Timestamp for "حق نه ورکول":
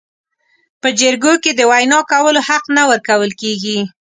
2.47-3.31